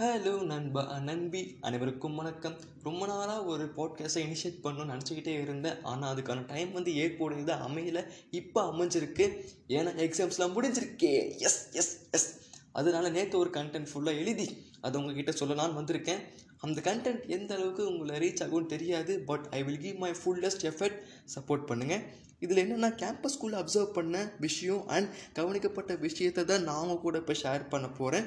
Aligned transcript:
Hello 0.00 0.42
நண்பா 0.42 0.98
நண்பி 0.98 1.56
அனைவருக்கும் 1.60 2.14
வணக்கம். 2.14 2.54
ரொம்ப 2.82 3.06
நாளாக 3.06 3.44
ஒரு 3.44 3.64
பாட்காஸ்ட்டை 3.76 4.20
இனிஷியேட் 4.26 4.62
பண்ணணும்னு 4.62 4.92
நினச்சிக்கிட்டே 4.92 5.40
இருந்தேன். 5.40 5.82
ஆனால் 5.82 6.14
அதுக்கான 6.14 6.46
டைம் 6.46 6.72
வந்து 6.72 6.92
ஏற்புடையது 6.92 7.52
அமையல. 7.66 8.04
இப்போ 8.30 8.72
அமைஞ்சிருக்கு. 8.72 9.24
ஏன்னா 9.68 9.92
எக்ஸாம்ஸ்லாம் 10.04 10.54
முடிஞ்சிருக்கே. 10.56 11.12
எஸ் 11.38 11.72
எஸ் 11.72 11.92
எஸ் 12.10 12.40
அதனால 12.72 13.10
நேற்று 13.10 13.38
ஒரு 13.38 13.50
கண்டென்ட் 13.50 13.90
ஃபுல்லாக 13.92 14.18
எழுதி 14.18 14.46
அதை 14.80 15.00
உங்ககிட்ட 15.00 15.32
சொல்லலாம்னு 15.32 15.78
வந்திருக்கேன். 15.80 16.22
அந்த 16.58 16.80
கண்டென்ட் 16.80 17.26
எந்த 17.26 17.54
அளவுக்கு 17.54 17.84
உங்களை 17.86 18.16
ரீச் 18.24 18.42
ஆகும்னு 18.46 18.66
தெரியாது. 18.66 19.20
But 19.20 19.46
I 19.50 19.62
will 19.62 19.80
give 19.80 19.96
my 19.96 20.10
fullest 20.10 20.66
effort 20.72 20.98
support 21.34 21.68
பண்ணுங்கள் 21.68 22.02
இதில் 22.38 22.62
என்னென்னா 22.64 22.92
கேம்பஸ் 23.02 23.36
ஸ்கூலில் 23.36 23.60
அப்சர்வ் 23.62 23.92
பண்ண 23.92 24.32
விஷயம் 24.38 24.88
அண்ட் 24.88 25.10
கவனிக்கப்பட்ட 25.34 25.98
விஷயத்தை 25.98 26.44
தான் 26.44 26.62
நான் 26.62 27.00
கூட 27.00 27.18
இப்போ 27.18 27.32
ஷேர் 27.42 27.68
பண்ண 27.68 27.88
போகிறேன் 27.88 28.26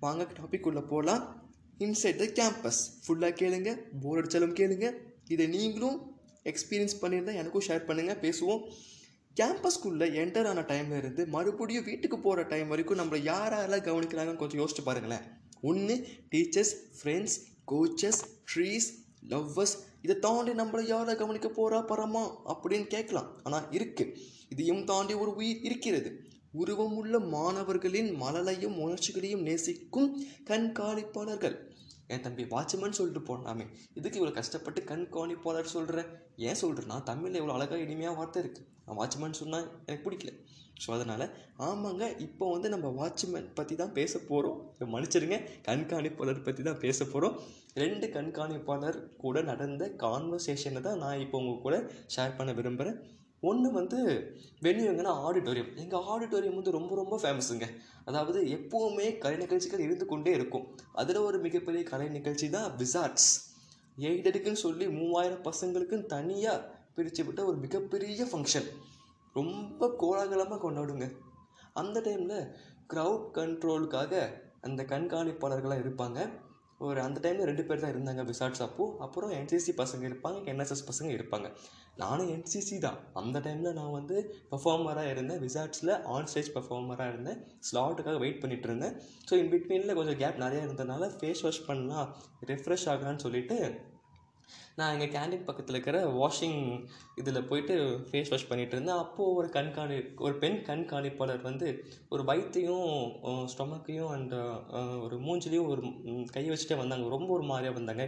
வாங்க 0.00 0.22
டாபிக் 0.38 0.66
உள்ளே 0.68 0.80
போகலாம் 0.90 1.22
இன்சைட் 1.84 2.18
த 2.22 2.26
கேம்பஸ் 2.38 2.80
ஃபுல்லாக 3.04 3.32
கேளுங்க. 3.40 3.70
போர் 4.02 4.18
அடித்தாலும் 4.20 4.56
கேளுங்க. 4.58 4.86
இதை 5.34 5.46
நீங்களும் 5.54 5.96
எக்ஸ்பீரியன்ஸ் 6.50 6.98
பண்ணியிருந்தால் 7.02 7.40
எனக்கும் 7.42 7.64
ஷேர் 7.68 7.86
பண்ணுங்கள் 7.88 8.20
பேசுவோம். 8.24 8.62
கேம்பஸ்குள்ளே 9.40 10.06
என்டர் 10.22 10.48
ஆன 10.50 10.60
டைம்ல 10.72 10.96
இருந்து 11.02 11.22
மறுபடியும் 11.36 11.88
வீட்டுக்கு 11.88 12.18
போகிற 12.18 12.44
டைம் 12.52 12.68
வரைக்கும் 12.68 13.00
நம்மளை 13.00 13.20
யாரெல்லாம் 13.32 13.86
கவனிக்கிறாங்கன்னு 13.88 14.42
கொஞ்சம் 14.42 14.60
யோசிச்சு 14.62 14.84
பாருங்களேன். 14.84 15.24
ஒன்று 15.70 15.96
teachers 16.34 16.74
friends 16.98 17.36
coaches 17.72 18.22
trees 18.50 18.88
lovers 19.32 19.76
இதை 20.02 20.16
தாண்டி 20.26 20.52
நம்மளை 20.62 20.84
யாரை 20.86 21.14
கவனிக்க 21.22 21.48
போகிறா 21.48 21.78
பரமா 21.92 22.24
அப்படின்னு 22.52 22.86
கேட்கலாம். 22.86 23.28
ஆனால் 23.42 23.68
இருக்குது 23.78 24.14
இதையும் 24.48 24.84
தாண்டி 24.84 25.14
ஒரு 25.14 25.34
உயிர் 25.34 25.62
இருக்கிறது. 25.68 26.10
உருவமுள்ள 26.60 27.18
மாணவர்களின் 27.34 28.10
மலலையும் 28.22 28.76
உணர்ச்சிகளையும் 28.84 29.44
நேசிக்கும் 29.48 30.08
கண்காணிப்பாளர்கள். 30.50 31.56
என் 32.14 32.24
தம்பி 32.26 32.44
வாட்ச்மேன் 32.52 32.98
சொல்லிட்டு 32.98 33.22
போனாமே. 33.30 33.64
இதுக்கு 33.98 34.18
இவ்வளோ 34.20 34.34
கஷ்டப்பட்டு 34.38 34.80
கண்காணிப்பாளர் 34.90 35.74
சொல்கிறேன் 35.76 36.10
ஏன் 36.48 36.60
சொல்கிறேன்னா 36.62 36.98
தமிழில் 37.10 37.40
இவ்வளோ 37.40 37.56
அழகாக 37.56 37.84
இனிமையாக 37.86 38.18
வார்த்தை 38.18 38.40
இருக்குது 38.42 38.68
நான் 38.84 38.98
வாட்ச்மேன் 39.00 39.40
சொன்னால் 39.42 39.66
எனக்கு 39.86 40.04
பிடிக்கல. 40.06 40.32
ஸோ 40.82 40.88
அதனால் 40.94 41.24
ஆமாங்க 41.66 42.04
இப்போ 42.24 42.44
வந்து 42.54 42.68
நம்ம 42.68 42.86
வாட்ச்மேன் 42.98 43.46
பற்றி 43.58 43.74
தான் 43.76 43.94
பேச 43.98 44.18
போகிறோம் 44.30 44.58
மன்னிச்சிருங்க 44.94 45.36
கண்காணிப்பாளர் 45.68 46.42
பற்றி 46.42 46.62
தான் 46.62 46.82
பேச 46.84 46.98
போகிறோம் 47.04 47.36
ரெண்டு 47.82 48.06
கண்காணிப்பாளர் 48.16 48.98
கூட 49.22 49.42
நடந்த 49.42 49.84
கான்வர்சேஷனை 50.04 50.80
தான் 50.80 51.00
நான் 51.04 51.22
இப்போ 51.24 51.38
உங்கள் 51.38 51.64
கூட 51.66 51.76
ஷேர் 52.14 52.36
பண்ண 52.38 52.52
விரும்புகிறேன் 52.52 52.98
ஒன்று 53.40 53.70
வந்து 53.70 53.98
வென்யூ 54.62 54.84
எங்கன்னா 54.92 55.12
ஆடிட்டோரியம் 55.26 55.76
எங்கள் 55.76 56.00
ஆடிட்டோரியம் 56.00 56.54
வந்து 56.54 56.70
ரொம்ப 56.70 56.94
ரொம்ப 56.94 57.16
ஃபேமஸுங்க 57.22 57.66
அதாவது 58.04 58.40
எப்போவுமே 58.56 59.18
கலை 59.18 59.36
நிகழ்ச்சிகள் 59.36 59.78
இருந்து 59.78 60.06
கொண்டே 60.06 60.32
இருக்கும். 60.32 60.66
அதில் 60.92 61.16
ஒரு 61.16 61.38
மிகப்பெரிய 61.38 61.82
கலை 61.82 62.08
நிகழ்ச்சி 62.08 62.50
தான் 62.50 62.76
விசார்ட்ஸ் 62.76 63.54
எய்டடுக்குன்னு 63.98 64.64
சொல்லி 64.66 64.88
மூவாயிரம் 64.88 65.44
பசங்களுக்குன்னு 65.44 66.06
தனியாக 66.06 66.74
பிரித்து 66.94 67.24
விட்ட 67.24 67.44
ஒரு 67.44 67.56
மிகப்பெரிய 67.56 68.24
ஃபங்க்ஷன் 68.24 68.68
ரொம்ப 69.32 69.88
கோலாகலமாக 69.98 70.70
கொண்டாடுங்க. 70.70 71.12
அந்த 71.72 72.00
டைமில் 72.00 72.52
க்ரௌட் 72.94 73.24
கண்ட்ரோலுக்காக 73.38 74.30
அந்த 74.60 74.82
கண்காணிப்பாளர்களாக 74.82 75.82
இருப்பாங்க. 75.84 76.30
ஒரு 76.80 76.98
அந்த 77.04 77.18
டைமில் 77.24 77.48
ரெண்டு 77.50 77.64
பேர் 77.64 77.82
தான் 77.82 77.92
இருந்தாங்க 77.92 78.22
விசாட்ஸ் 78.30 78.62
அப்போது 78.66 78.96
அப்புறம் 79.04 79.30
என்சிசி 79.30 79.72
பசங்க 79.82 80.04
இருப்பாங்க 80.08 80.38
என்எஸ்எஸ் 80.52 80.86
பசங்க 80.90 81.10
இருப்பாங்க. 81.16 81.48
நானும் 82.02 82.30
என்சிசி 82.34 82.78
தான். 82.78 82.98
அந்த 83.20 83.38
டைமில் 83.46 83.76
நான் 83.78 83.94
வந்து 83.98 84.16
பர்ஃபார்மராக 84.50 85.12
இருந்தேன். 85.14 85.40
விசாட்ஸில் 85.46 85.92
ஆன் 86.14 86.28
ஸ்டேஜ் 86.32 86.52
பர்ஃபார்மராக 86.56 87.12
இருந்தேன். 87.12 87.38
ஸ்லாட்டுக்காக 87.68 88.18
வெயிட் 88.24 88.42
பண்ணிகிட்டு 88.42 88.68
இருந்தேன். 88.70 88.94
ஸோ 89.28 89.34
இன் 89.42 89.52
பிட்வீனில் 89.54 89.98
கொஞ்சம் 90.00 90.18
கேப் 90.22 90.42
நிறையா 90.44 90.64
இருந்ததுனால 90.66 91.08
ஃபேஸ் 91.18 91.44
வாஷ் 91.46 91.66
பண்ணலாம் 91.68 92.10
ரெஃப்ரெஷ் 92.52 92.88
ஆகலான்னு 92.94 93.24
சொல்லிட்டு 93.26 93.58
நான் 94.78 94.98
எங்கள் 94.98 95.12
கேண்டீன் 95.14 95.44
பக்கத்தில் 95.44 95.76
இருக்கிற 95.76 95.98
வாஷிங் 96.22 96.60
இதில் 97.16 97.46
போயிட்டு 97.50 97.74
ஃபேஸ் 98.10 98.30
வாஷ் 98.30 98.46
பண்ணிகிட்டு 98.50 98.76
இருந்தேன். 98.76 99.00
அப்போது 99.04 99.34
ஒரு 99.34 99.48
கண்காணி 99.52 99.96
ஒரு 100.26 100.34
பெண் 100.42 100.58
கண்காணிப்பாளர் 100.68 101.42
வந்து 101.48 101.68
ஒரு 102.08 102.22
வயிற்றையும் 102.22 102.86
ஸ்டொமக்கையும் 103.52 104.12
அண்ட் 104.16 104.34
ஒரு 105.04 105.18
மூஞ்சிலையும் 105.26 105.68
ஒரு 105.72 105.82
கை 106.36 106.44
வச்சுட்டே 106.50 106.76
வந்தாங்க. 106.76 107.08
ரொம்ப 107.16 107.28
ஒரு 107.38 107.42
மாதிரியாக 107.42 107.78
வந்தாங்க. 107.80 108.06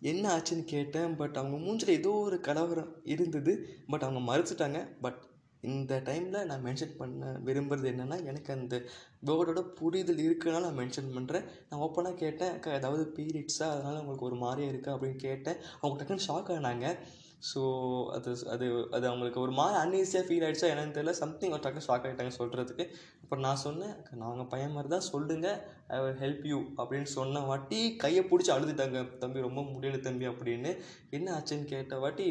என்ன 0.00 0.24
ஆச்சுன்னு 0.36 0.64
கேட்டேன். 0.74 1.16
பட் 1.16 1.36
அவங்க 1.36 1.58
மூஞ்சில் 1.66 1.96
ஏதோ 1.98 2.12
ஒரு 2.28 2.38
கலவரம் 2.40 2.94
இருந்தது. 3.04 3.52
பட் 3.86 4.06
அவங்க 4.06 4.22
மறுத்துட்டாங்க. 4.30 4.80
பட் 5.00 5.20
இந்த 5.62 5.94
டைமில் 6.06 6.46
நான் 6.46 6.64
மென்ஷன் 6.64 6.96
பண்ண 6.96 7.32
விரும்புகிறது 7.44 7.90
என்னென்னா 7.92 8.16
எனக்கு 8.24 8.50
அந்த 8.52 8.76
வேர்டோட 9.28 9.60
புரிதல் 9.78 10.22
இருக்குனால 10.24 10.64
நான் 10.66 10.80
மென்ஷன் 10.80 11.12
பண்ணுறேன் 11.16 11.46
நான் 11.68 11.82
ஓப்பனாக 11.86 12.20
கேட்டேன் 12.22 12.52
அக்கா 12.54 12.70
ஏதாவது 12.72 13.04
பீரியட்ஸா 13.18 13.66
அதனால் 13.74 14.00
உங்களுக்கு 14.00 14.28
ஒரு 14.30 14.38
மாதிரியா 14.44 14.68
இருக்கா? 14.68 14.94
அப்படின்னு 14.94 15.20
கேட்டேன். 15.28 15.60
அவங்க 15.80 15.98
டக்குன்னு 16.00 16.26
ஷாக் 16.28 16.50
ஆனாங்க. 16.56 16.86
ஸோ 17.42 17.60
அது 18.16 18.32
அது 18.54 18.66
அது 18.92 19.04
அவங்களுக்கு 19.08 19.40
ஒரு 19.40 19.52
மாதிரி 19.52 19.76
அன்ஈஸியாக 19.78 20.26
ஃபீல் 20.26 20.44
ஆகிடுச்சா 20.46 20.68
என்னன்னு 20.72 20.96
தெரியல. 20.96 21.14
சம்திங் 21.22 21.54
ஒரு 21.56 21.64
டக்கு 21.64 21.86
ஷாக் 21.86 22.04
ஆகிட்டாங்க 22.06 22.34
சொல்கிறதுக்கு 22.40 22.84
அப்புறம் 23.22 23.44
நான் 23.46 23.62
சொன்னேன் 23.64 23.94
நாங்கள் 24.22 24.50
பையன் 24.52 24.74
மாதிரி 24.76 24.90
தான் 24.90 25.08
சொல்லுங்கள் 25.08 25.58
ஐ 25.88 25.98
வில் 26.04 26.20
ஹெல்ப் 26.24 26.46
யூ 26.46 26.58
அப்படின்னு 26.78 27.10
சொன்ன 27.16 27.44
வாட்டி 27.48 27.80
கையை 27.96 28.24
பிடிச்சி 28.24 28.52
அழுதுட்டாங்க. 28.56 29.00
தம்பி 29.18 29.46
ரொம்ப 29.48 29.62
முடியல 29.72 30.00
தம்பி 30.00 30.26
அப்படின்னு. 30.26 30.72
என்ன 31.10 31.26
ஆச்சுன்னு? 31.36 31.70
கேட்ட 31.72 31.98
வாட்டி 31.98 32.28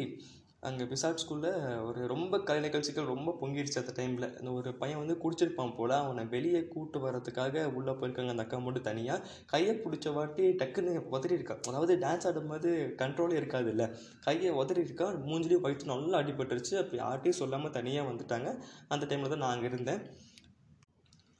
அங்கே 0.62 0.84
பிசாட் 0.90 1.20
ஸ்கூலில் 1.20 1.54
ஒரு 1.86 2.00
ரொம்ப 2.12 2.38
கலை 2.48 2.60
நிகழ்ச்சிகள் 2.64 3.08
ரொம்ப 3.12 3.30
பொங்கிடுச்சு 3.40 3.78
அந்த 3.80 3.92
டைமில் 3.96 4.26
அந்த 4.38 4.50
ஒரு 4.58 4.70
பையன் 4.80 5.00
வந்து 5.00 5.14
குடிச்சிருப்பான் 5.22 5.72
போல். 5.78 5.94
அவனை 6.02 6.22
வெளியே 6.34 6.60
கூட்டு 6.74 6.98
வர்றதுக்காக 7.04 7.64
உள்ளே 7.78 7.92
போயிருக்காங்க. 7.92 8.32
அந்த 8.34 8.44
அக்கா 8.44 8.58
மட்டும் 8.66 8.86
தனியாக 8.90 9.24
கையை 9.52 9.72
பிடிச்ச 9.84 10.12
வாட்டி 10.16 10.44
டக்குன்னு 10.60 10.92
உதறி 11.16 11.34
இருக்கான் 11.38 11.62
அதாவது 11.70 11.94
டான்ஸ் 12.04 12.26
ஆடும்போது 12.30 12.70
கண்ட்ரோலே 13.00 13.38
இருக்காது 13.40 13.70
இல்லை 13.70 13.86
கையை 14.26 14.52
உதறி 14.60 14.80
இருக்கான் 14.86 15.16
மூஞ்சிலையும் 15.30 15.64
வயிற்று 15.64 15.92
நல்லா 15.92 16.20
அடிபட்டுருச்சு. 16.22 16.74
அப்போ 16.82 16.96
யார்ட்டையும் 17.02 17.40
சொல்லாமல் 17.40 17.74
தனியாக 17.78 18.10
வந்துட்டாங்க. 18.10 18.52
அந்த 18.88 19.06
டைமில் 19.10 19.32
தான் 19.34 19.44
நான் 19.44 19.54
அங்கே 19.56 19.70
இருந்தேன். 19.72 20.02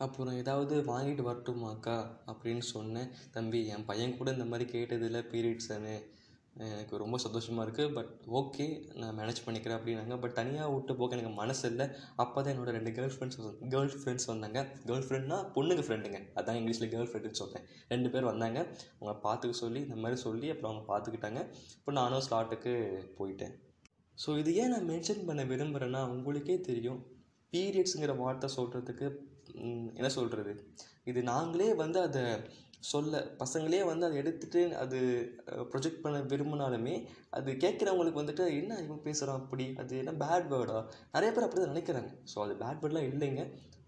அப்புறம் 0.07 0.39
ஏதாவது 0.43 0.75
வாங்கிட்டு 0.91 1.25
வரட்டுமாக்கா? 1.29 1.97
அப்படின்னு 2.33 2.65
சொன்னேன். 2.75 3.11
தம்பி 3.37 3.61
என் 3.75 3.87
பையன் 3.91 4.19
கூட 4.19 4.31
இந்த 4.33 4.47
மாதிரி 4.53 4.67
கேட்டதில்லை. 4.75 5.23
பீரியட்ஸனு 5.33 5.95
எனக்கு 6.57 7.01
ரொம்ப 7.03 7.17
சந்தோஷமாக 7.25 7.65
இருக்குது 7.67 7.93
பட் 7.97 8.11
ஓகே 8.39 8.65
நான் 9.01 9.17
மேனேஜ் 9.19 9.41
பண்ணிக்கிறேன் 9.45 9.77
அப்படின்னாங்க. 9.79 10.17
பட் 10.23 10.35
தனியாக 10.39 10.73
விட்டு 10.75 10.93
போக 11.01 11.17
எனக்கு 11.17 11.33
மனசு 11.41 11.65
இல்லை. 11.71 11.87
அப்போ 12.23 12.39
தான் 12.43 12.53
என்னோடய 12.55 12.75
ரெண்டு 12.79 12.91
கேர்ள் 12.97 13.15
ஃப்ரெண்ட்ஸ் 13.15 13.39
கேர்ள் 13.75 13.93
ஃப்ரெண்ட்ஸ் 14.03 14.29
வந்தாங்க. 14.33 14.61
கேர்ள் 14.89 15.07
ஃப்ரெண்ட்னா 15.07 15.39
பொண்ணுங்க 15.57 15.85
ஃப்ரெண்டுங்க 15.87 16.21
அதான் 16.41 16.59
இங்கிலீஷில் 16.61 16.91
கேர்ள் 16.95 17.09
ஃப்ரெண்டுன்னு 17.11 17.41
சொல்கிறேன் 17.43 17.67
ரெண்டு 17.93 18.11
பேர் 18.15 18.31
வந்தாங்க. 18.33 18.59
அவங்க 18.99 19.15
பார்த்துக்க 19.27 19.63
சொல்லி 19.65 19.83
இந்த 19.87 19.99
மாதிரி 20.05 20.19
சொல்லி 20.27 20.49
அப்புறம் 20.55 20.71
அவங்க 20.73 20.85
பார்த்துக்கிட்டாங்க 20.93 21.43
இப்போ 21.79 21.95
நானும் 22.01 22.25
ஸ்லாட்டுக்கு 22.29 22.75
போயிட்டேன். 23.21 23.55
ஸோ 24.19 24.31
இது 24.43 24.51
ஏன் 24.63 24.73
நான் 24.75 24.89
மென்ஷன் 24.93 25.27
பண்ண 25.31 25.45
விரும்புகிறேன்னா 25.53 26.03
உங்களுக்கே 26.15 26.57
தெரியும். 26.71 27.01
பீரியட்ஸுங்கிற 27.53 28.13
வார்த்தை 28.23 28.49
சொல்கிறதுக்கு 28.59 29.07
என்ன 29.99 30.09
சொல்கிறது 30.19 30.53
இது 31.11 31.21
நாங்களே 31.31 31.71
வந்து 31.81 31.99
அதை 32.09 32.23
சொல்ல 32.91 33.19
பசங்களே 33.41 33.81
வந்து 33.89 34.07
அதை 34.07 34.17
எடுத்துகிட்டு 34.23 34.61
அது 34.83 34.99
ப்ரொஜெக்ட் 35.73 36.01
பண்ண 36.05 36.21
விரும்பினாலுமே 36.33 36.95
அது 37.39 37.51
கேட்குறவங்களுக்கு 37.65 38.23
வந்துட்டு 38.23 38.45
என்ன 38.61 38.79
இவன் 38.85 39.05
பேசுகிறான் 39.07 39.41
அப்படி? 39.41 39.67
அது 39.83 39.93
என்ன 40.03 40.15
பேட் 40.23 40.49
வேர்டா 40.53 40.79
நிறைய 41.15 41.31
பேர் 41.35 41.47
அப்படி 41.47 41.61
தான் 41.63 41.73
நினைக்கிறாங்க. 41.75 42.11
ஸோ 42.33 42.39
அது 42.45 42.55
பேட் 42.63 42.81
வேர்ட்லாம் 42.83 43.09
இல்லைங்க. 43.13 43.45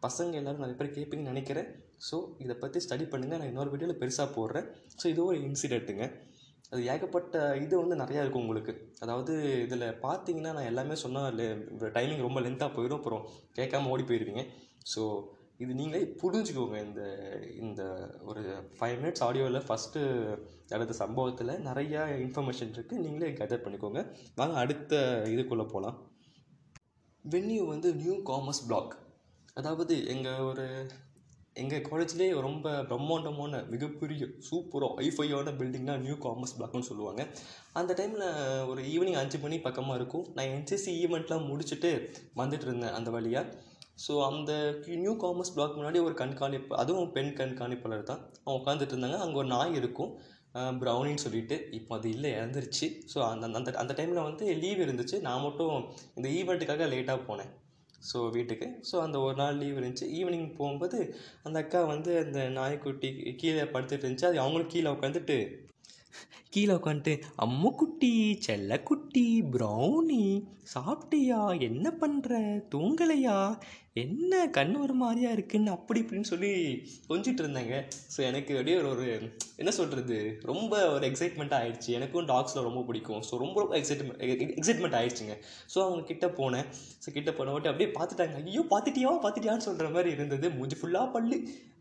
பசங்க 0.07 0.39
எல்லோரும் 0.41 0.65
நிறைய 0.65 0.77
பேர் 0.81 0.95
கேட்பீங்கன்னு 0.99 1.33
நினைக்கிறேன். 1.35 1.69
ஸோ 2.09 2.17
இதை 2.45 2.55
பற்றி 2.63 2.79
ஸ்டடி 2.87 3.05
பண்ணுங்கள் 3.13 3.41
நான் 3.41 3.51
இன்னொரு 3.53 3.73
வீடியோவில் 3.75 4.01
பெருசாக 4.03 4.29
போடுறேன். 4.39 4.67
ஸோ 5.01 5.07
இது 5.15 5.21
ஒரு 5.31 5.39
இன்சிடெண்ட்டுங்க 5.49 6.07
அது 6.73 6.83
ஏகப்பட்ட 6.93 7.39
இது 7.65 7.75
வந்து 7.81 7.97
நிறையா 8.03 8.21
இருக்கும் 8.23 8.45
உங்களுக்கு. 8.45 8.73
அதாவது 9.05 9.33
இதில் 9.67 9.87
பார்த்தீங்கன்னா 10.07 10.53
நான் 10.57 10.71
எல்லாமே 10.73 10.95
சொன்னால் 11.05 11.43
டைமிங் 11.97 12.27
ரொம்ப 12.29 12.41
லென்த்தாக 12.47 12.73
போயிடும் 12.77 13.01
அப்புறம் 13.01 13.25
கேட்காம 13.59 13.91
ஓடி 13.95 14.05
போயிடுவீங்க 14.11 14.45
ஸோ 14.93 15.03
இது 15.63 15.73
நீங்களே 15.79 16.03
புரிஞ்சுக்கோங்க. 16.23 16.77
இந்த 16.87 17.03
இந்த 17.65 17.83
ஒரு 18.31 18.43
ஃபைவ் 18.79 18.97
மினிட்ஸ் 19.01 19.25
ஆடியோவில் 19.27 19.67
ஃபஸ்ட்டு 19.67 20.01
நடந்த 20.73 20.95
சம்பவத்தில் 21.03 21.53
நிறையா 21.69 22.03
இன்ஃபர்மேஷன் 22.25 22.75
இருக்குது 22.77 23.03
நீங்களே 23.05 23.31
கேதர் 23.41 23.65
பண்ணிக்கோங்க. 23.65 24.03
வாங்க 24.41 24.57
அடுத்த 24.65 25.03
இதுக்குள்ளே 25.35 25.67
போகலாம் 25.75 25.99
வென்யூ 27.25 27.63
வந்து 27.73 27.89
நியூ 28.03 28.15
காமர்ஸ் 28.31 28.65
பிளாக் 28.69 28.95
அதாவது 29.61 29.95
எங்கள் 30.15 30.45
ஒரு 30.51 30.65
எங்கள் 31.63 31.85
காலேஜ்லேயே 31.89 32.31
ரொம்ப 32.47 32.69
பிரம்மாண்டமான 32.91 33.61
மிகப்பெரிய 33.73 34.25
சூப்பராக 34.47 35.03
ஐஃபையான 35.07 35.53
பில்டிங்னா 35.61 35.95
நியூ 36.07 36.17
காமர்ஸ் 36.25 36.55
பிளாக்னு 36.57 36.89
சொல்லுவாங்க. 36.89 37.23
அந்த 37.81 37.95
டைமில் 37.99 38.25
ஒரு 38.71 38.81
ஈவினிங் 38.95 39.21
அஞ்சு 39.21 39.39
மணி 39.45 39.59
பக்கமாக 39.67 39.99
இருக்கும். 40.01 40.25
நான் 40.37 40.51
என்சிசி 40.55 40.93
ஈவெண்ட்லாம் 41.03 41.47
முடிச்சுட்டு 41.51 41.93
வந்துட்டு 42.41 42.67
இருந்தேன் 42.69 42.97
அந்த 42.99 43.11
வழியாக 43.17 43.53
ஸோ 43.99 44.13
அந்த 44.29 44.53
நியூ 45.03 45.13
காமர்ஸ் 45.25 45.53
பிளாக் 45.57 45.77
முன்னாடி 45.79 45.99
ஒரு 46.07 46.15
கண்காணிப்பு 46.21 46.73
அதுவும் 46.83 47.11
பெண் 47.17 47.35
கண்காணிப்பாளர் 47.41 48.09
தான். 48.11 48.23
அவங்க 48.45 48.59
உட்காந்துட்டு 48.61 48.95
இருந்தாங்க 48.95 49.19
அங்கே 49.25 49.39
ஒரு 49.43 49.51
நாய் 49.57 49.79
இருக்கும். 49.81 50.13
ப்ரௌனின்னு 50.81 51.25
சொல்லிட்டு. 51.25 51.57
இப்போ 51.79 51.93
அது 51.99 52.09
இல்லை 52.11 52.31
இறந்துருச்சு. 52.39 52.87
ஸோ 53.13 53.19
அந்த 53.31 53.47
அந்த 53.61 53.71
அந்த 53.83 53.93
டைமில் 53.99 54.27
வந்து 54.29 54.47
லீவ் 54.63 54.81
இருந்துச்சு. 54.87 55.17
நான் 55.29 55.45
மட்டும் 55.47 55.77
இந்த 56.17 56.29
ஈவெண்ட்டுக்காக 56.39 56.89
லேட்டாக 56.93 57.21
போனேன். 57.29 57.53
ஸோ 58.11 58.19
வீட்டுக்கு. 58.37 58.67
ஸோ 58.91 58.97
அந்த 59.07 59.17
ஒரு 59.27 59.37
நாள் 59.43 59.61
லீவ் 59.63 59.79
இருந்துச்சு. 59.81 60.09
ஈவினிங் 60.19 60.49
போகும்போது 60.59 60.99
அந்த 61.43 61.59
அக்கா 61.65 61.81
வந்து 61.95 62.13
அந்த 62.25 62.41
நாய்க்குட்டி 62.59 63.11
கீழே 63.43 63.67
படுத்துட்டு 63.75 64.05
இருந்துச்சு. 64.05 64.31
அது 64.31 64.43
அவங்களும் 64.45 64.73
கீழே 64.75 64.91
உட்காந்துட்டு 64.97 65.39
கீழே 66.55 66.73
உட்காந்துட்டு 66.73 67.15
அம்முக்குட்டி 67.45 68.13
செல்லக்குட்டி 68.47 69.29
ப்ரௌனி 69.55 70.25
சாப்பிட்டியா? 70.75 71.41
என்ன 71.69 71.87
பண்ணுற 72.03 72.35
தூங்கலையா? 72.75 73.39
என்ன 74.03 74.33
கண் 74.57 74.73
ஒரு 74.85 74.95
மாதிரியா 75.01 75.31
இருக்குன்னு? 75.31 75.71
அப்படி 75.71 75.99
இப்படின்னு 76.01 76.29
சொல்லி 76.31 76.51
கொஞ்சிட்டு 77.09 77.43
இருந்தாங்க. 77.43 77.75
ஸோ 78.15 78.21
எனக்கு 78.29 78.53
அப்படியே 78.55 78.77
ஒரு 78.81 78.89
ஒரு 78.95 79.05
என்ன 79.57 79.71
சொல்கிறது 79.71 80.17
ரொம்ப 80.51 80.73
ஒரு 80.93 81.05
எக்ஸைட்மெண்ட் 81.11 81.55
ஆகிடுச்சு 81.59 81.91
எனக்கும் 81.99 82.31
டாக்ஸில் 82.33 82.67
ரொம்ப 82.69 82.81
பிடிக்கும். 82.89 83.23
ஸோ 83.29 83.35
ரொம்ப 83.45 83.57
ரொம்ப 83.63 83.75
எக்ஸைட்மெண்ட் 83.81 84.23
எக்ஸைட்மெண்ட் 84.61 84.99
ஆகிடுச்சிங்க 85.01 85.37
ஸோ 85.75 85.79
அவங்க 85.87 86.03
கிட்ட 86.11 86.29
போனேன். 86.41 86.67
ஸோ 87.05 87.11
கிட்டே 87.17 87.35
போனவாட்டி 87.41 87.71
அப்படியே 87.73 87.91
பார்த்துட்டாங்க. 87.99 88.37
ஐயோ 88.45 88.65
பார்த்துட்டியா? 88.75 89.13
பார்த்துட்டியான்னு 89.27 89.67
சொல்கிற 89.69 89.89
மாதிரி 89.89 90.11
இருந்தது. 90.17 90.49
மூஞ்சி 90.59 90.79
ஃபுல்லாக 90.81 91.13
பல்லு. 91.17 91.39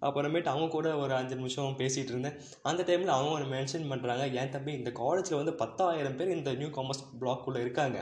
அப்புறமேட்டு 0.07 0.49
அவங்க 0.53 0.67
கூட 0.67 0.87
ஒரு 1.01 1.13
அஞ்சு 1.17 1.35
நிமிஷம் 1.41 1.75
பேசிகிட்டு 1.81 2.13
இருந்தேன். 2.13 2.37
அந்த 2.69 2.81
டைமில் 2.87 3.13
அவங்க 3.15 3.31
ஒன்று 3.35 3.53
மென்ஷன் 3.55 3.89
பண்ணுறாங்க 3.91 4.23
ஏன் 4.39 4.53
தம்பி 4.55 4.62
இந்த 4.79 4.91
காலேஜில் 4.99 5.39
வந்து 5.39 5.53
பத்தாயிரம் 5.61 6.15
பேர் 6.19 6.35
இந்த 6.35 6.51
நியூ 6.59 6.69
காமர்ஸ் 6.77 7.03
பிளாக்குள்ளே 7.21 7.59
இருக்காங்க. 7.65 7.99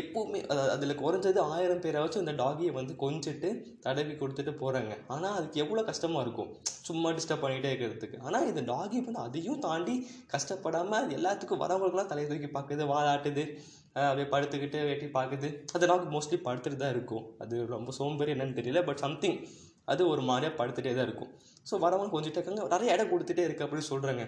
எப்போவுமே 0.00 0.38
அதாவது 0.50 0.72
அதில் 0.74 1.00
குறைஞ்சது 1.00 1.40
ஆயிரம் 1.54 1.80
பேராச்சும் 1.84 2.22
இந்த 2.24 2.34
டாகியை 2.42 2.72
வந்து 2.76 2.92
கொஞ்சிட்டு 3.02 3.48
தடவி 3.84 4.14
கொடுத்துட்டு 4.20 4.52
போகிறாங்க 4.60 4.92
ஆனால் 5.14 5.34
அதுக்கு 5.38 5.60
எவ்வளோ 5.64 5.82
கஷ்டமாக 5.88 6.22
இருக்கும்? 6.24 6.50
சும்மா 6.88 7.08
டிஸ்டர்ப் 7.16 7.44
பண்ணிகிட்டே 7.44 7.72
இருக்கிறதுக்கு. 7.72 8.20
ஆனால் 8.26 8.46
இந்த 8.50 8.62
டாகி 8.72 9.00
வந்து 9.08 9.22
அதையும் 9.26 9.60
தாண்டி 9.66 9.96
கஷ்டப்படாமல் 10.34 10.98
அது 11.00 11.16
எல்லாத்துக்கும் 11.18 11.62
வரவங்களுக்குலாம் 11.64 12.10
தலையை 12.12 12.28
தூக்கி 12.30 12.50
பார்க்குது 12.56 12.86
வாழாட்டுது 12.92 13.44
அப்படியே 14.06 14.28
படுத்துக்கிட்டு 14.34 14.78
வெட்டி 14.90 15.08
பார்க்குது. 15.18 15.50
அது 15.76 15.90
டாக் 15.90 16.12
மோஸ்ட்லி 16.14 16.38
படுத்துட்டு 16.46 16.78
தான் 16.84 16.94
இருக்கும். 16.96 17.26
அது 17.44 17.54
ரொம்ப 17.74 17.92
சோம்பேறி 17.98 18.34
என்னன்னு 18.36 18.58
தெரியல 18.60 18.82
பட் 18.88 19.02
சம்திங் 19.06 19.38
அது 19.90 20.02
ஒரு 20.12 20.22
மாதிரியாக 20.30 20.54
படுத்துகிட்டே 20.60 20.94
தான் 20.98 21.08
இருக்கும். 21.08 21.30
ஸோ 21.68 21.74
வரவங்க 21.84 22.12
கொஞ்சிட்டே 22.14 22.38
இருக்காங்க 22.38 22.68
நிறைய 22.74 22.94
இடம் 22.96 23.12
கொடுத்துட்டே 23.12 23.44
இருக்கு 23.48 23.64
அப்படின்னு 23.66 23.90
சொல்கிறாங்க 23.92 24.24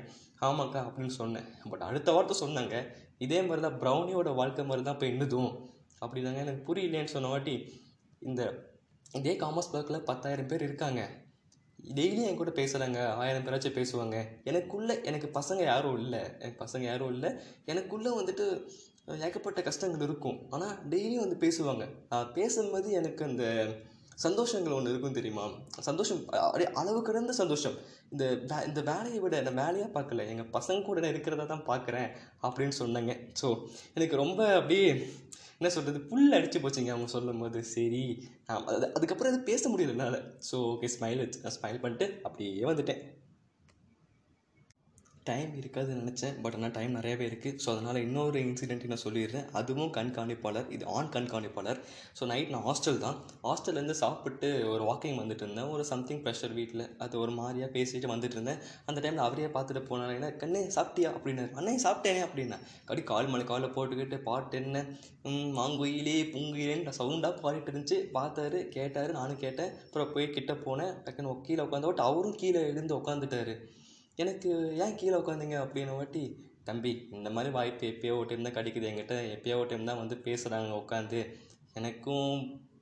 ஆமாக்கா 0.48 0.80
அப்படின்னு 0.88 1.14
சொன்னேன். 1.20 1.46
பட் 1.70 1.84
அடுத்த 1.88 2.12
வார்த்தை 2.16 2.36
சொன்னாங்க 2.44 2.76
இதே 3.24 3.40
மாதிரி 3.48 3.62
தான் 3.66 3.78
ப்ரௌனியோட 3.82 4.30
வாழ்க்கை 4.40 4.64
மாதிரி 4.68 4.84
தான் 4.86 4.96
இப்போ 4.98 5.08
இன்னதும் 5.14 5.50
அப்படிதாங்க 6.04 6.40
எனக்கு 6.46 6.62
புரியலேன்னு 6.68 7.14
சொன்ன 7.16 7.32
வாட்டி 7.34 7.54
இந்த 8.28 8.42
இதே 9.18 9.34
காமர்ஸ் 9.42 9.72
பார்க்கில் 9.72 10.06
பத்தாயிரம் 10.10 10.48
பேர் 10.50 10.66
இருக்காங்க. 10.68 11.02
டெய்லியும் 11.96 12.28
என் 12.28 12.38
கூட 12.40 12.50
பேசுகிறாங்க 12.58 12.98
ஆயிரம் 13.22 13.44
பேராச்சும் 13.46 13.76
பேசுவாங்க. 13.78 14.16
எனக்குள்ளே 14.50 14.94
எனக்கு 15.08 15.28
பசங்க 15.38 15.62
யாரும் 15.72 15.96
இல்லை. 16.02 16.22
எனக்கு 16.40 16.58
பசங்க 16.64 16.84
யாரும் 16.90 17.12
இல்லை. 17.14 17.30
எனக்குள்ளே 17.72 18.12
வந்துட்டு 18.20 18.46
ஏகப்பட்ட 19.26 19.62
கஷ்டங்கள் 19.68 20.06
இருக்கும். 20.06 20.38
ஆனால் 20.54 20.74
டெய்லியும் 20.92 21.24
வந்து 21.24 21.38
பேசுவாங்க. 21.44 21.86
நான் 22.12 22.30
பேசும்போது 22.38 22.90
எனக்கு 23.00 23.22
அந்த 23.30 23.44
சந்தோஷங்கள் 24.24 24.76
ஒன்று 24.76 24.92
இருக்கும் 24.92 25.16
தெரியுமா? 25.18 25.44
சந்தோஷம் 25.88 26.20
அப்படியே 26.44 26.68
அளவு 26.80 27.00
கடந்த 27.08 27.32
சந்தோஷம். 27.40 27.76
இந்த 28.12 28.24
வே 28.50 28.58
இந்த 28.68 28.80
வேலையை 28.90 29.18
விட 29.24 29.40
நான் 29.46 29.60
வேலையாக 29.62 29.90
பார்க்கல. 29.96 30.26
எங்கள் 30.32 30.50
பசங்க 30.56 30.86
கூட 30.88 31.00
நான் 31.04 31.14
இருக்கிறத 31.14 31.46
தான் 31.52 31.68
பார்க்குறேன் 31.70 32.08
அப்படின்னு 32.46 32.76
சொன்னாங்க. 32.82 33.14
ஸோ 33.40 33.48
எனக்கு 33.98 34.16
ரொம்ப 34.22 34.40
அப்படியே 34.60 34.86
என்ன 35.58 35.70
சொல்கிறது 35.74 35.98
புல் 36.10 36.36
அடித்து 36.36 36.58
போச்சுங்க 36.62 36.92
அவங்க 36.94 37.10
சொல்லும் 37.16 37.42
போது 37.42 37.58
சரி 37.74 38.04
அது 38.70 38.86
அதுக்கப்புறம் 38.96 39.32
அது 39.32 39.42
பேச 39.50 39.68
முடியல 39.72 39.94
என்னால். 39.96 40.18
ஸோ 40.50 40.56
ஓகே 40.72 40.90
ஸ்மைல் 40.96 41.22
வச்சு 41.24 41.42
நான் 41.44 41.56
ஸ்மைல் 41.58 41.82
பண்ணிட்டு 41.84 42.08
அப்படியே 42.28 42.64
வந்துட்டேன். 42.70 43.02
டைம் 45.28 45.50
இருக்காதுன்னு 45.58 46.00
நினச்சேன் 46.02 46.34
பட் 46.44 46.56
ஆனால் 46.56 46.72
டைம் 46.76 46.96
நிறையவே 46.96 47.24
இருக்குது 47.28 47.58
ஸோ 47.62 47.68
அதனால் 47.72 47.98
இன்னொரு 48.06 48.38
இன்சிடென்ட் 48.46 48.82
நான் 48.92 49.02
சொல்லிடுறேன். 49.04 49.46
அதுவும் 49.58 49.92
கண்காணிப்பாளர் 49.96 50.66
இது 50.76 50.84
ஆண் 50.96 51.08
கண்காணிப்பாளர். 51.14 51.78
ஸோ 52.18 52.26
நைட் 52.32 52.50
நான் 52.54 52.64
ஹாஸ்டல் 52.66 52.98
தான். 53.04 53.16
ஹாஸ்டல்லேருந்து 53.48 53.96
சாப்பிட்டு 54.02 54.48
ஒரு 54.72 54.84
வாக்கிங் 54.90 55.20
வந்துட்டு 55.20 55.44
இருந்தேன். 55.46 55.70
ஒரு 55.74 55.84
சம்திங் 55.92 56.20
ப்ரெஷர் 56.24 56.54
வீட்டில் 56.58 56.84
அது 57.04 57.14
ஒரு 57.22 57.34
மாதிரியாக 57.38 57.70
பேசிட்டு 57.76 58.10
வந்துட்டு 58.12 58.36
இருந்தேன். 58.38 58.60
அந்த 58.88 58.98
டைமில் 59.04 59.24
அவரையே 59.26 59.48
பார்த்துட்டு 59.56 59.82
போனாங்க 59.90 60.18
என்ன 60.18 60.30
கண்ணே 60.42 60.62
சாப்பிட்டியா? 60.76 61.12
அப்படின்னாரு. 61.18 61.50
அண்ணே 61.60 61.74
சாப்பிட்டேனே 61.86 62.22
அப்படின்னா. 62.26 62.58
கடி 62.90 63.04
கால் 63.12 63.30
மலை 63.34 63.46
காலில் 63.52 63.74
போட்டுக்கிட்டு 63.76 64.18
பாட்டு 64.28 64.60
என்ன? 64.62 64.84
மாங்குயிலே 65.58 66.18
புங்குயிலேன்னு 66.34 66.94
சவுண்டாக 67.00 67.40
பாடிட்டு 67.44 67.70
இருந்துச்சு. 67.72 67.98
பார்த்தாரு 68.18 68.60
கேட்டார் 68.76 69.16
நானும் 69.20 69.42
கேட்டேன். 69.44 69.72
அப்புறம் 69.86 70.12
போய் 70.16 70.34
கிட்ட 70.36 70.52
போனேன். 70.66 70.92
டக்குன்னு 71.06 71.38
கீழே 71.48 71.62
உட்காந்து 71.66 71.90
பட் 71.90 72.06
அவரும் 72.08 72.38
கீழே 72.42 72.62
எழுந்து 72.72 72.94
உட்காந்துட்டாரு 73.00 73.56
எனக்கு 74.22 74.50
ஏன் 74.84 74.98
கீழே 74.98 75.16
உட்காந்துங்க 75.20 75.56
அப்படின்ன 75.62 75.94
வாட்டி 76.00 76.24
தம்பி 76.68 76.90
இந்த 77.16 77.28
மாதிரி 77.36 77.50
வாய்ப்பு 77.56 77.86
எப்பயோ 77.92 78.12
ஒரு 78.18 78.28
டைம் 78.28 78.46
தான் 78.46 78.58
கிடைக்குது 78.58 78.86
என்கிட்ட. 78.90 79.16
எப்பயோ 79.36 79.56
ஒரு 79.62 79.68
டைம் 79.70 79.88
தான் 79.88 80.02
வந்து 80.02 80.16
பேசுகிறாங்க 80.26 80.70
உட்காந்து 80.82 81.20
எனக்கும் 81.78 82.36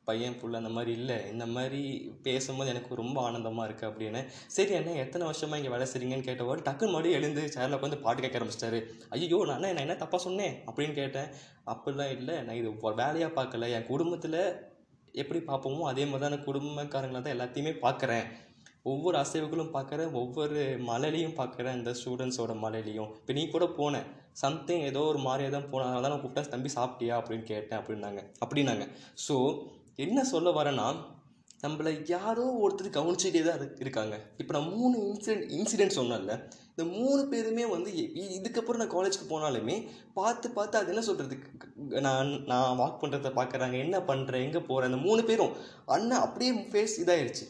பையன் 0.09 0.37
புள்ள 0.41 0.61
அந்த 0.61 0.71
மாதிரி 0.77 0.93
இல்லை. 1.01 1.17
இந்த 1.33 1.45
மாதிரி 1.55 1.81
பேசும்போது 2.27 2.73
எனக்கு 2.73 2.99
ரொம்ப 3.01 3.19
ஆனந்தமாக 3.27 3.67
இருக்குது 3.69 3.89
அப்படின்னு. 3.91 4.21
சரி 4.57 4.73
அண்ணா 4.79 4.95
எத்தனை 5.05 5.25
வருஷமாக 5.31 5.61
இங்கே 5.61 5.73
வேலை 5.75 5.87
செய்றீங்கன்னு 5.93 6.29
கேட்டபோது 6.29 6.65
டக்குன்னு 6.69 6.95
மறுபடியும் 6.95 7.19
எழுந்து 7.19 7.43
சேரில் 7.55 7.77
உட்காந்து 7.79 7.99
பாட்டு 8.07 8.23
கேட்க 8.25 8.41
ஆரம்பிச்சிட்டாரு. 8.41 8.81
ஐயோ 9.17 9.39
நான் 9.49 9.57
அண்ணா, 9.57 9.73
நான் 9.77 9.87
என்ன 9.87 9.97
தப்பாக 10.05 10.23
சொன்னேன்? 10.27 10.55
அப்படின்னு 10.69 10.95
கேட்டேன். 11.01 11.29
அப்படிலாம் 11.75 12.15
இல்லை. 12.19 12.37
நான் 12.47 12.61
இது 12.61 12.71
ஒரு 12.89 12.97
வேலையாக 13.03 13.33
பார்க்கல. 13.39 13.69
என் 13.77 13.91
குடும்பத்தில் 13.93 14.41
எப்படி 15.23 15.41
பார்ப்போமோ 15.51 15.87
அதே 15.93 16.05
மாதிரி 16.11 16.25
தான் 16.25 16.35
நான் 16.37 16.49
குடும்பக்காரங்களை 16.51 17.23
தான் 17.23 17.37
எல்லாத்தையுமே 17.37 17.75
பார்க்குறேன். 17.87 18.27
ஒவ்வொரு 18.91 19.17
அசைவுகளும் 19.23 19.73
பார்க்குறேன் 19.75 20.15
ஒவ்வொரு 20.21 20.61
மலையிலையும் 20.89 21.37
பார்க்குறேன் 21.41 21.77
இந்த 21.79 21.91
ஸ்டூடெண்ட்ஸோட 21.99 22.53
மலையிலையும். 22.65 23.11
இப்போ 23.21 23.33
நீ 23.39 23.43
கூட 23.49 23.67
போனேன் 23.79 24.09
சம்திங் 24.43 24.85
ஏதோ 24.91 25.01
ஒரு 25.11 25.21
மாதிரியாக 25.27 25.53
தான் 25.57 25.69
போனேன் 25.73 25.89
அதனால 25.89 26.11
நான் 26.13 26.23
கூப்பிட்டா 26.23 26.53
தம்பி 26.55 26.71
சாப்பிட்டியா? 26.79 27.15
அப்படின்னு 27.21 27.47
கேட்டேன் 27.53 27.81
அப்படின்னாங்க. 27.81 28.23
அப்படின்னாங்க. 28.45 28.87
ஸோ 29.27 29.37
என்ன 30.07 30.25
சொல்ல 30.33 30.51
வரேன்னா 30.59 30.87
நம்மளை 31.65 31.91
யாரோ 32.13 32.45
ஒருத்தர் 32.63 32.97
கவனிச்சுட்டே 32.97 33.43
தான் 33.49 33.61
இருக்காங்க. 33.83 34.15
இப்போ 34.41 34.53
நான் 34.57 34.71
மூணு 34.77 34.97
இன்சிடென்ட் 35.11 35.53
இன்சிடென்ட் 35.59 35.99
சொன்னேன்ல 35.99 36.35
இந்த 36.73 36.85
மூணு 36.97 37.23
பேருமே 37.33 37.65
வந்து 37.75 37.91
இதுக்கப்புறம் 38.37 38.81
நான் 38.83 38.95
காலேஜுக்கு 38.95 39.27
போனாலுமே 39.33 39.77
பார்த்து 40.19 40.47
பார்த்து 40.59 40.79
அது 40.81 40.93
என்ன 40.95 41.03
சொல்கிறது 41.09 41.37
நான் 42.07 42.31
நான் 42.53 42.79
வாக் 42.81 43.01
பண்ணுறத 43.03 43.33
பார்க்குறாங்க 43.39 43.77
என்ன 43.87 43.99
பண்ணுறேன் 44.11 44.45
எங்கே 44.47 44.63
போகிறேன் 44.71 44.91
அந்த 44.91 45.01
மூணு 45.09 45.23
பேரும் 45.31 45.53
அண்ணன் 45.97 46.25
அப்படியே 46.27 46.53
ஃபேஸ் 46.73 46.97
இதாயிருச்சு. 47.03 47.47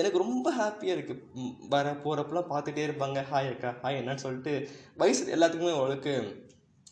எனக்கு 0.00 0.22
ரொம்ப 0.24 0.48
ஹாப்பியாக 0.58 0.96
இருக்குது 0.96 1.48
வர 1.72 1.86
போகிறப்பெல்லாம் 2.04 2.50
பார்த்துட்டே 2.52 2.84
இருப்பாங்க. 2.86 3.18
ஹாய் 3.30 3.50
அக்கா 3.54 3.70
ஹாய் 3.82 3.98
என்னன்னு 4.00 4.24
சொல்லிட்டு 4.24 4.52
வயசு 5.00 5.24
எல்லாத்துக்குமே 5.36 5.74
அவளுக்கு 5.78 6.12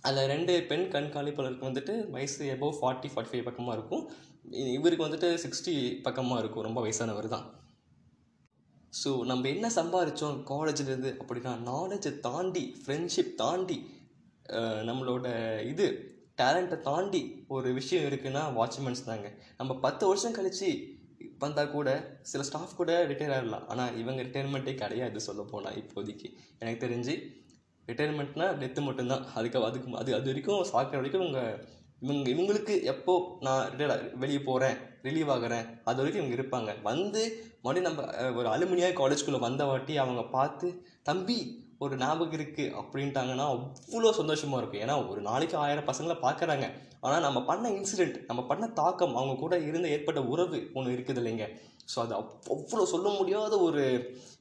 அதில் 0.08 0.30
ரெண்டு 0.32 0.52
பெண் 0.68 0.84
கண்காணிப்பாளருக்கு 0.96 1.68
வந்துட்டு 1.68 1.94
வயசு 2.14 2.44
எபோவ் 2.54 2.76
ஃபார்ட்டி 2.80 3.08
ஃபார்ட்டி 3.12 3.32
ஃபைவ் 3.32 3.48
பக்கமாக 3.48 3.76
இருக்கும் 3.78 4.04
இவருக்கு 4.76 5.06
வந்துட்டு 5.06 5.30
சிக்ஸ்டி 5.44 5.74
பக்கமாக 6.06 6.40
இருக்கும். 6.42 6.66
ரொம்ப 6.68 6.80
வயசானவர் 6.84 7.28
தான். 7.34 7.46
ஸோ 9.00 9.10
நம்ம 9.30 9.48
என்ன 9.54 9.66
சம்பாதிச்சோம் 9.78 10.38
காலேஜ்லேருந்து 10.52 11.10
அப்படின்னா 11.22 11.52
நாலேஜை 11.70 12.12
தாண்டி 12.28 12.64
ஃப்ரெண்ட்ஷிப் 12.82 13.34
தாண்டி 13.42 13.78
நம்மளோட 14.88 15.26
இது 15.72 15.86
டேலண்ட்டை 16.40 16.78
தாண்டி 16.88 17.20
ஒரு 17.56 17.68
விஷயம் 17.80 18.06
இருக்குன்னா 18.08 18.42
வாட்ச்மேன்ஸ் 18.56 19.08
தாங்க. 19.10 19.28
நம்ம 19.58 19.72
பத்து 19.84 20.04
வருஷம் 20.10 20.36
கழித்து 20.38 20.70
வந்தால் 21.40 21.70
கூட 21.70 21.88
சில 22.30 22.42
ஸ்டாஃப் 22.42 22.76
கூட 22.76 22.92
ரிட்டையர் 23.10 23.34
ஆகிடலாம் 23.36 23.66
ஆனால் 23.72 23.96
இவங்க 23.98 24.20
ரிட்டையர்மெண்ட்டே 24.22 24.74
கிடையாது 24.74 25.20
சொல்ல 25.20 25.42
போனால் 25.52 25.78
இப்போதைக்கு. 25.82 26.28
எனக்கு 26.58 26.80
தெரிஞ்சு 26.86 27.14
ரிட்டையர்மெண்ட்னால் 27.88 28.56
டெத்து 28.62 28.80
மட்டும்தான். 28.80 29.24
அதுக்கு 29.34 29.64
அதுக்கு 29.68 29.96
அது 30.02 30.10
அது 30.14 30.28
வரைக்கும் 30.30 30.64
சாக்கிற 30.72 30.98
வரைக்கும் 31.00 31.24
இவங்க 31.24 31.42
இவங்க 32.02 32.28
இவங்களுக்கு 32.30 32.74
எப்போ 32.84 33.14
நான் 33.40 33.64
ரிட்டையர் 33.70 34.04
வெளியே 34.16 34.40
போகிறேன் 34.40 34.76
ரிலீவ் 35.02 35.30
ஆகுறேன் 35.34 35.66
அது 35.84 35.98
வரைக்கும் 36.00 36.22
இவங்க 36.22 36.36
இருப்பாங்க. 36.38 36.70
வந்து 36.82 37.22
மறுபடியும் 37.62 37.88
நம்ம 37.88 38.02
ஒரு 38.38 38.48
அலுமினியா 38.48 38.90
காலேஜ்குள்ளே 39.00 39.40
வந்த 39.40 39.64
வாட்டி 39.64 39.94
அவங்க 39.98 40.22
பார்த்து 40.36 40.68
தம்பி 41.02 41.38
ஒரு 41.84 41.94
ஞாபகம் 42.02 42.36
இருக்குது 42.38 42.72
அப்படின்ட்டாங்கன்னா 42.80 43.44
அவ்வளோ 43.54 44.12
சந்தோஷமாக 44.20 44.60
இருக்கும். 44.60 44.82
ஏன்னா 44.84 44.94
ஒரு 45.10 45.20
நாளைக்கு 45.28 45.56
ஆயிரம் 45.64 45.88
பசங்களை 45.90 46.16
பார்க்குறாங்க. 46.24 46.66
ஆனால் 47.04 47.24
நம்ம 47.26 47.38
பண்ண 47.50 47.66
இன்சிடெண்ட் 47.76 48.16
நம்ம 48.30 48.40
பண்ண 48.50 48.64
தாக்கம் 48.80 49.14
அவங்க 49.18 49.34
கூட 49.42 49.54
இருந்த 49.68 49.86
ஏற்பட்ட 49.96 50.22
உறவு 50.32 50.58
ஒன்று 50.78 50.94
இருக்குது 50.96 51.20
இல்லைங்க. 51.22 51.46
ஸோ 51.92 51.98
அது 52.04 52.14
அவ்வளோ 52.54 52.84
சொல்ல 52.94 53.08
முடியாத 53.18 53.54
ஒரு 53.68 53.84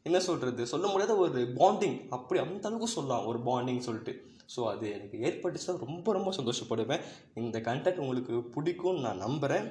என்ன 0.07 0.17
சொல்கிறது 0.27 0.65
சொல்ல 0.73 0.85
முடியாத 0.91 1.13
ஒரு 1.25 1.39
பாண்டிங் 1.61 1.97
அப்படி 2.17 2.39
அந்த 2.45 2.67
அளவுக்கு 2.69 2.95
சொல்லலாம் 2.97 3.27
ஒரு 3.29 3.39
பாண்டிங் 3.47 3.85
சொல்லிட்டு. 3.87 4.15
ஸோ 4.53 4.59
அது 4.73 4.85
எனக்கு 4.97 5.17
ஏற்பட்டுச்சுன்னா 5.27 5.77
ரொம்ப 5.85 6.13
ரொம்ப 6.17 6.29
சந்தோஷப்படுவேன். 6.39 7.01
இந்த 7.43 7.57
கண்டென்ட் 7.69 8.03
உங்களுக்கு 8.03 8.35
பிடிக்கும்னு 8.55 9.05
நான் 9.07 9.25
நம்புகிறேன் 9.25 9.67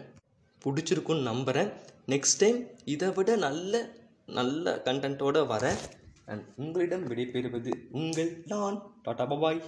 பிடிச்சிருக்குன்னு 0.65 1.31
நம்புகிறேன் 1.33 1.71
நெக்ஸ்ட் 2.13 2.43
டைம் 2.43 2.59
இதை 2.95 3.09
விட 3.17 3.31
நல்ல 3.47 3.81
நல்ல 4.39 4.73
கண்டென்ட்டோடு 4.87 5.41
வரேன். 5.55 5.79
அண்ட் 6.29 6.47
உங்களிடம் 6.57 7.07
விடைபெறுவது 7.07 7.73
உங்கள் 7.93 8.33
நான் 8.47 8.79
டாடா 9.03 9.25
பபாய் 9.25 9.61